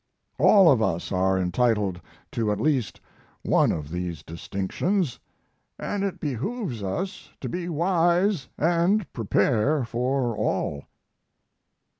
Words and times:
All 0.39 0.71
of 0.71 0.81
us 0.81 1.11
are 1.11 1.37
entitled 1.37 2.01
to 2.31 2.51
at 2.51 2.59
least 2.59 2.99
one 3.43 3.71
of 3.71 3.91
these 3.91 4.23
distinctions, 4.23 5.19
and 5.77 6.03
it 6.03 6.19
behooves 6.19 6.81
us 6.81 7.29
to 7.39 7.47
be 7.47 7.69
wise 7.69 8.49
and 8.57 9.05
prepare 9.13 9.85
for 9.85 10.35
all." 10.35 10.85